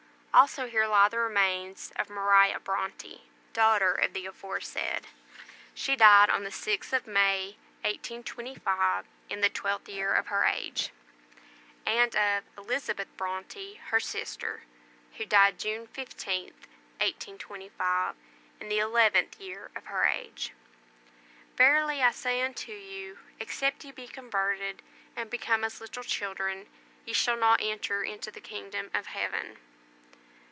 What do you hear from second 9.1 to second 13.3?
IN THE 12TH YEAR OF HER AGE; AND OF ELIZABETH